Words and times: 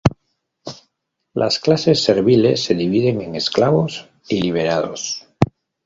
Las 1.35 1.59
clases 1.59 2.03
serviles 2.03 2.63
se 2.63 2.73
dividen 2.73 3.21
en 3.21 3.35
esclavos 3.35 4.09
y 4.27 4.41
liberados. 4.41 5.27